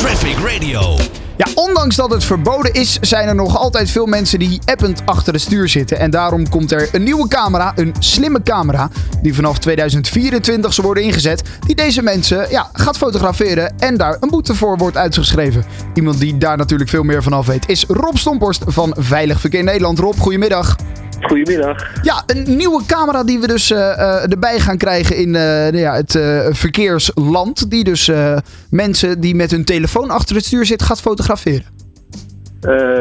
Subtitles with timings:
[0.00, 0.96] Traffic Radio.
[1.36, 5.32] Ja, ondanks dat het verboden is, zijn er nog altijd veel mensen die append achter
[5.32, 5.98] het stuur zitten.
[5.98, 8.90] En daarom komt er een nieuwe camera, een slimme camera,
[9.22, 11.42] die vanaf 2024 zal worden ingezet.
[11.66, 15.64] Die deze mensen ja, gaat fotograferen en daar een boete voor wordt uitgeschreven.
[15.94, 19.64] Iemand die daar natuurlijk veel meer van af weet is Rob Stomporst van Veilig Verkeer
[19.64, 19.98] Nederland.
[19.98, 20.76] Rob, goedemiddag.
[21.20, 21.86] Goedemiddag.
[22.02, 25.94] Ja, een nieuwe camera die we dus uh, uh, erbij gaan krijgen in uh, ja,
[25.94, 26.18] het
[26.56, 27.70] verkeersland.
[27.70, 28.10] Die dus
[28.70, 31.79] mensen die met hun telefoon achter het stuur zitten gaat fotograferen.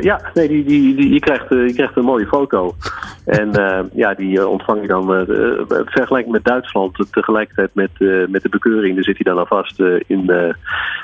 [0.00, 2.74] Ja, nee, die, die, die, je, krijgt, je krijgt een mooie foto.
[3.24, 3.50] En
[3.92, 7.90] ja, die ontvang je dan uh, vergelijking met Duitsland tegelijkertijd met,
[8.28, 8.94] met de bekeuring.
[8.94, 10.54] Daar zit hij dan alvast in,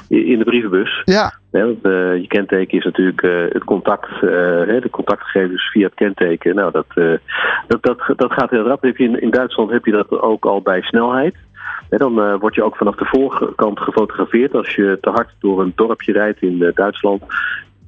[0.09, 1.03] in de brievenbus.
[1.05, 1.35] Ja.
[1.51, 6.55] Want, je kenteken is natuurlijk het contact, de contactgegevens via het kenteken.
[6.55, 6.87] Nou, dat,
[7.67, 8.83] dat, dat, dat gaat heel rap.
[8.83, 11.35] Heb je in, in Duitsland heb je dat ook al bij snelheid.
[11.89, 15.73] dan uh, word je ook vanaf de voorkant gefotografeerd als je te hard door een
[15.75, 17.23] dorpje rijdt in uh, Duitsland.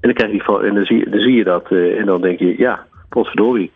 [0.01, 2.39] En dan, krijg je, en dan, zie, dan zie je dat uh, en dan denk
[2.39, 3.73] je, ja, potverdorie,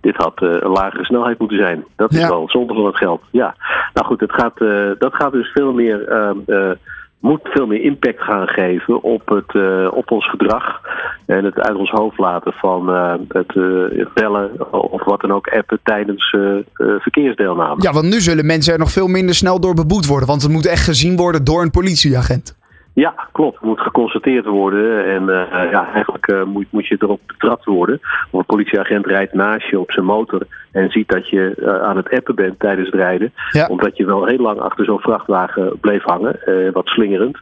[0.00, 1.84] dit had een lagere snelheid moeten zijn.
[1.96, 2.28] Dat is ja.
[2.28, 3.22] wel zonde van het geld.
[3.30, 3.54] Ja,
[3.94, 4.58] nou goed, het gaat,
[4.98, 6.74] dat gaat dus veel meer ehm,
[7.20, 9.54] moet veel meer impact gaan geven op, het,
[9.92, 10.80] op ons gedrag.
[11.26, 12.88] En het uit ons hoofd laten van
[13.28, 16.36] het, het, bellen of wat dan ook appen tijdens
[16.76, 17.82] verkeersdeelname.
[17.82, 20.28] Ja, want nu zullen mensen er nog veel minder snel door beboet worden.
[20.28, 22.56] Want het moet echt gezien worden door een politieagent.
[22.94, 23.54] Ja, klopt.
[23.54, 25.04] Het moet geconstateerd worden.
[25.06, 28.00] En uh, ja, eigenlijk uh, moet, moet je erop betrapt worden.
[28.30, 31.96] Of een politieagent rijdt naast je op zijn motor en ziet dat je uh, aan
[31.96, 33.32] het appen bent tijdens het rijden.
[33.50, 33.66] Ja.
[33.66, 36.38] Omdat je wel heel lang achter zo'n vrachtwagen bleef hangen,
[36.72, 37.38] wat slingerend.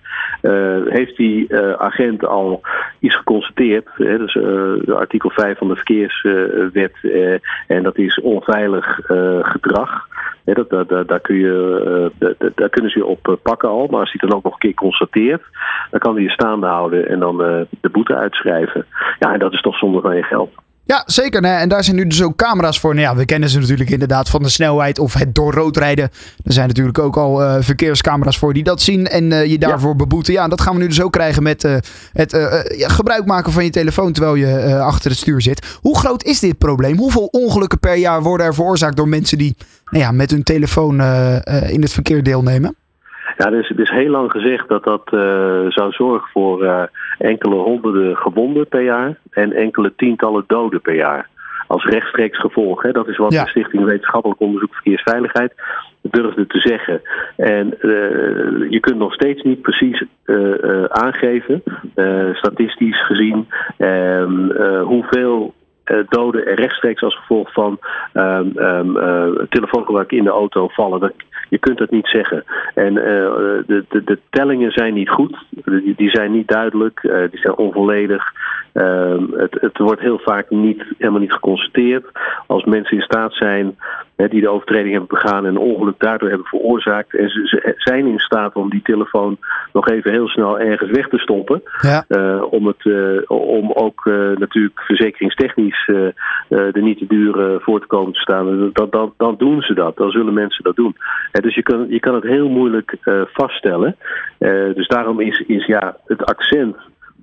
[0.89, 2.61] heeft die agent al
[2.99, 4.37] iets geconstateerd, hè, dus
[4.89, 6.93] artikel 5 van de verkeerswet,
[7.67, 9.01] en dat is onveilig
[9.43, 10.07] gedrag.
[10.45, 13.87] Dat, daar, kun je, uh, daar kunnen ze je op pakken al.
[13.87, 15.43] Maar als hij dan ook nog een keer constateert,
[15.91, 18.87] dan kan hij je staande houden en dan uh, de boete uitschrijven.
[19.19, 20.55] Ja, en dat is toch zonde van je geld.
[20.93, 21.41] Ja, zeker.
[21.41, 21.53] Nee.
[21.53, 22.95] En daar zijn nu dus ook camera's voor.
[22.95, 26.11] Nou ja, we kennen ze natuurlijk inderdaad van de snelheid of het door rood rijden.
[26.45, 29.91] Er zijn natuurlijk ook al uh, verkeerscamera's voor die dat zien en uh, je daarvoor
[29.91, 29.97] ja.
[29.97, 30.33] beboeten.
[30.33, 31.77] Ja, dat gaan we nu dus ook krijgen met uh,
[32.13, 32.31] het
[32.77, 35.67] ja, gebruik maken van je telefoon terwijl je achter het stuur zit.
[35.81, 36.97] Hoe groot is dit probleem?
[36.97, 39.57] Hoeveel ongelukken per jaar worden er veroorzaakt door mensen die
[39.91, 41.01] nou ja, met hun telefoon
[41.69, 42.77] in het verkeer deelnemen?
[43.43, 45.21] Ja, er is, er is heel lang gezegd dat dat uh,
[45.69, 46.83] zou zorgen voor uh,
[47.19, 51.29] enkele honderden gewonden per jaar en enkele tientallen doden per jaar.
[51.67, 52.83] Als rechtstreeks gevolg.
[52.83, 52.93] Hè.
[52.93, 53.43] Dat is wat Ja.
[53.43, 55.53] de Stichting Wetenschappelijk Onderzoek Verkeersveiligheid
[56.03, 57.03] durfde te zeggen.
[57.37, 60.05] En uh, je kunt nog steeds niet precies
[60.89, 61.63] aangeven,
[62.33, 63.49] statistisch gezien,
[64.83, 65.55] hoeveel
[65.85, 67.79] uh, doden er rechtstreeks als gevolg van
[68.15, 71.01] um, um, uh, telefoongebruik in de auto vallen.
[71.01, 71.13] Dat,
[71.53, 72.45] je kunt het niet zeggen.
[72.75, 73.03] En uh,
[73.67, 75.37] de, de, de, tellingen zijn niet goed.
[75.65, 77.01] Die, die zijn niet duidelijk.
[77.31, 78.33] die zijn onvolledig.
[78.75, 82.07] Um, het, het, wordt heel vaak niet, helemaal niet geconstateerd.
[82.47, 83.77] Als mensen in staat zijn
[84.17, 87.17] die de overtreding hebben begaan en een ongeluk daardoor hebben veroorzaakt.
[87.17, 89.39] En ze, ze, zijn in staat om die telefoon
[89.73, 91.63] nog even heel snel ergens weg te stoppen.
[91.81, 92.05] Ja.
[92.51, 92.85] om, het,
[93.29, 95.91] om ook natuurlijk verzekeringstechnisch
[96.49, 98.71] er niet te duur voor te komen te staan.
[98.73, 99.97] Dan, dan, dan, doen ze dat.
[99.97, 100.97] Dan zullen mensen dat doen.
[101.33, 102.97] dus je kan, je kan het heel moeilijk
[103.33, 103.97] vaststellen.
[104.75, 106.77] dus daarom is, is ja, het accent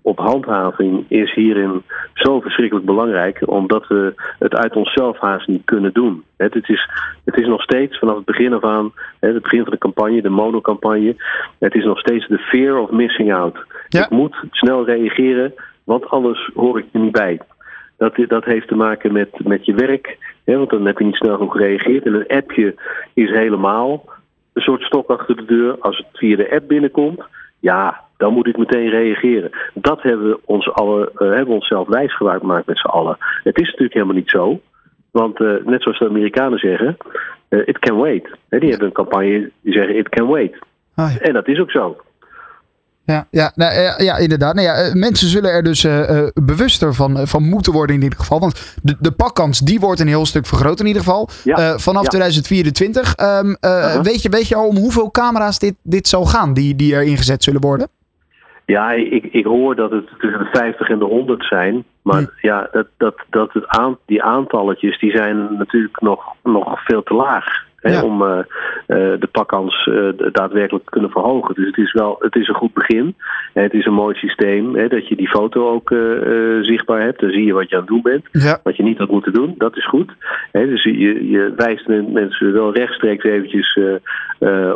[0.09, 1.83] op handhaving is hierin
[2.13, 6.23] zo verschrikkelijk belangrijk, omdat we het uit onszelf haast niet kunnen doen.
[6.37, 6.89] Het, is,
[7.25, 10.29] het is nog steeds vanaf het begin af aan, het begin van de campagne, de
[10.29, 11.15] monocampagne,
[11.59, 13.57] het is nog steeds de fear of missing out.
[13.87, 14.03] Ja.
[14.03, 15.53] Ik moet snel reageren,
[15.83, 17.39] want anders hoor ik er niet bij.
[17.97, 21.15] Dat, dat heeft te maken met, met je werk, hè, want dan heb je niet
[21.15, 22.05] snel genoeg gereageerd.
[22.05, 22.75] En een appje
[23.13, 24.03] is helemaal
[24.53, 25.75] een soort stok achter de deur.
[25.79, 27.23] Als het via de app binnenkomt,
[27.59, 29.51] ja, dan moet ik meteen reageren.
[29.73, 33.17] Dat hebben we, ons alle, uh, hebben onszelf wijsgemaakt met z'n allen.
[33.43, 34.59] Het is natuurlijk helemaal niet zo.
[35.11, 36.97] Want uh, net zoals de Amerikanen zeggen,
[37.49, 38.29] uh, it can wait.
[38.49, 40.55] He, die hebben een campagne die zeggen it can wait.
[40.95, 41.19] Ah, ja.
[41.19, 41.97] En dat is ook zo.
[43.03, 44.55] Ja, ja, nou, ja, inderdaad.
[44.55, 48.39] Nou ja, mensen zullen er dus uh, bewuster van, van moeten worden in ieder geval.
[48.39, 51.29] Want de, de pakkans die wordt een heel stuk vergroot in ieder geval.
[51.43, 51.59] Ja.
[51.59, 52.09] Uh, vanaf ja.
[52.09, 53.15] 2024.
[53.17, 54.01] Um, -huh.
[54.01, 57.03] weet, je, weet je al om hoeveel camera's dit, dit zal gaan die, die er
[57.03, 57.87] ingezet zullen worden?
[58.69, 61.83] Ja, ik, ik hoor dat het tussen de 50 en de 100 zijn.
[62.01, 62.47] Maar hm.
[62.47, 67.13] ja, dat, dat, dat het aan, die aantalletjes die zijn natuurlijk nog, nog veel te
[67.13, 67.67] laag.
[67.81, 68.03] Hè, Ja.
[68.03, 68.43] om uh, uh,
[69.19, 71.55] de pakkans uh, daadwerkelijk te kunnen verhogen.
[71.55, 73.15] Dus het is wel het is een goed begin.
[73.53, 75.89] Het is een mooi systeem hè, dat je die foto ook
[76.61, 77.19] zichtbaar hebt.
[77.19, 78.25] Dan zie je wat je aan het doen bent.
[78.31, 78.59] Ja.
[78.63, 80.11] Wat je niet had moeten doen, dat is goed.
[80.51, 83.79] Hè, dus je, je wijst mensen wel rechtstreeks eventjes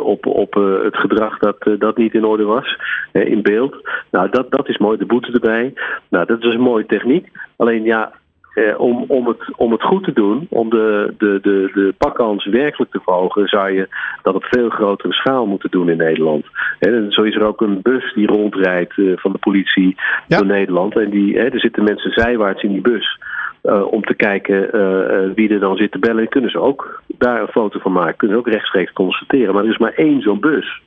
[0.00, 2.76] op, op het gedrag dat, dat niet in orde was
[3.12, 3.76] in beeld.
[4.10, 5.72] Nou, dat, dat is mooi, de boete erbij.
[6.08, 7.28] Nou, dat is een mooie techniek.
[7.56, 8.12] Alleen ja,
[8.54, 12.44] eh, om, om, het, om het goed te doen, om de, de, de, de pakkans
[12.46, 13.88] werkelijk te verhogen, zou je
[14.22, 16.46] dat op veel grotere schaal moeten doen in Nederland.
[16.78, 19.94] En zo is er ook een bus die rondrijdt eh, van de politie
[20.26, 20.36] Ja.
[20.38, 20.96] door Nederland.
[20.96, 23.18] En die, hè, er zitten mensen zijwaarts in die bus.
[23.62, 26.22] eh, om te kijken eh, wie er dan zit te bellen.
[26.22, 28.16] En kunnen ze ook daar een foto van maken.
[28.16, 29.54] Kunnen ze ook rechtstreeks constateren.
[29.54, 30.82] Maar er is maar één zo'n bus.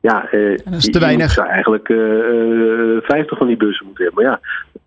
[0.00, 0.30] Ja, dat
[0.74, 1.30] is je- te je weinig.
[1.30, 4.24] zou eigenlijk eh, eh, 50 van die bussen moeten hebben.
[4.24, 4.40] Maar ja,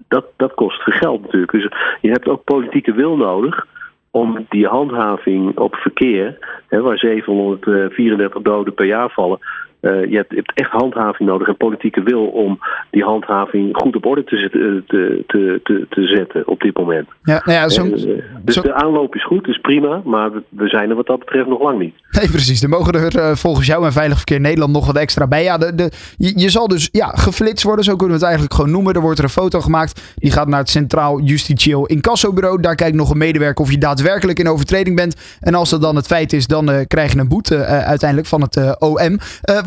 [0.09, 1.51] dat, dat kost geld natuurlijk.
[1.51, 1.71] Dus
[2.01, 3.67] je hebt ook politieke wil nodig
[4.11, 9.39] om die handhaving op verkeer, hè, waar 734 doden per jaar vallen.
[9.79, 12.59] Eh, je, hebt, je hebt echt handhaving nodig en politieke wil om
[12.89, 14.49] die handhaving goed op orde te, eh,
[14.87, 17.07] te, te, te, te zetten op dit moment.
[17.23, 20.89] Ja, nou ja, Eh, dus zo- de aanloop is goed, is prima, maar we, zijn
[20.89, 21.95] er wat dat betreft nog lang niet.
[22.11, 22.63] Nee, precies.
[22.63, 25.43] Er mogen er volgens jou en Veilig Verkeer Nederland nog wat extra bij.
[25.43, 28.53] Ja, de, de, je, je zal dus ja, geflitst worden, zo kunnen we het eigenlijk
[28.53, 28.93] gewoon noemen.
[28.93, 30.13] Er wordt er een foto gemaakt.
[30.15, 32.61] Die gaat naar het Centraal Justitieel Incassobureau.
[32.61, 35.37] Daar kijkt nog een medewerker of je daadwerkelijk in overtreding bent.
[35.39, 38.75] En als dat dan het feit is, dan krijg je een boete uiteindelijk van het
[38.79, 39.17] OM.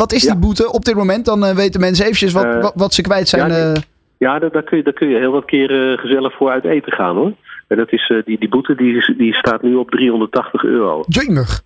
[0.03, 1.25] Wat is die boete op dit moment?
[1.25, 3.51] Dan eh, weten mensen eventjes wat, Eh, wat, wat ze kwijt zijn.
[3.51, 3.83] ja, eh.
[4.19, 6.93] Ja, daar, daar, kun je, daar kun je heel wat keren gezellig voor uit eten
[6.93, 7.33] gaan hoor.
[7.69, 11.05] En dat is, die, die boete die, die staat nu op 380 euro.
[11.09, 11.63] Jemig.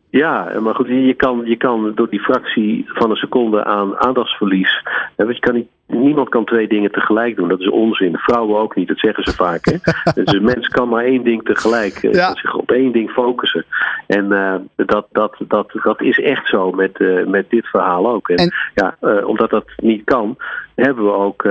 [0.09, 4.81] Ja, maar goed, je kan, je kan door die fractie van een seconde aan aandachtsverlies.
[5.15, 7.47] Hè, want je kan niet, niemand kan twee dingen tegelijk doen.
[7.47, 8.17] Dat is onzin.
[8.17, 9.65] Vrouwen ook niet, dat zeggen ze vaak.
[9.65, 9.77] Hè?
[10.23, 11.93] dus een mens kan maar één ding tegelijk.
[12.03, 12.35] eh, Ja.
[12.35, 13.65] Zich op één ding focussen.
[14.07, 18.29] En eh, dat, dat, dat, dat is echt zo met, eh, met dit verhaal ook.
[18.29, 20.37] En, En- ja, omdat dat niet kan,
[20.75, 21.45] hebben we ook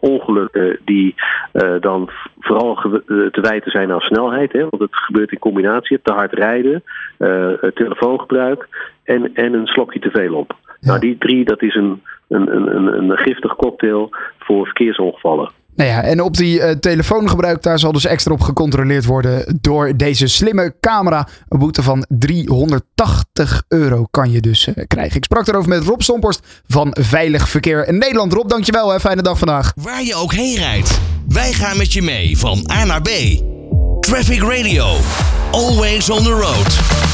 [0.00, 1.14] ongelukken die
[1.80, 2.74] dan vooral
[3.06, 4.52] te wijten zijn aan snelheid.
[4.52, 4.60] Hè?
[4.60, 6.00] Want het gebeurt in combinatie.
[6.02, 6.82] Te hard rijden,
[7.74, 8.68] telefoongebruik
[9.04, 10.56] en, en een slokje te veel op.
[10.80, 15.50] Nou, die drie, dat is een, een, een, een, een giftig cocktail voor verkeersongevallen.
[15.74, 19.96] Nou ja, en op die eh, telefoongebruik, daar zal dus extra op gecontroleerd worden door
[19.96, 21.28] deze slimme camera.
[21.48, 25.16] Een boete van 380 euro kan je dus eh, krijgen.
[25.16, 28.32] Ik sprak erover met Rob Stomporst van Veilig Verkeer in Nederland.
[28.32, 28.90] Rob, dankjewel.
[28.90, 29.00] Hè.
[29.00, 29.72] Fijne dag vandaag.
[29.74, 33.08] Waar je ook heen rijdt, wij gaan met je mee van A naar B.
[34.00, 34.86] Traffic Radio,
[35.50, 37.09] always on the road.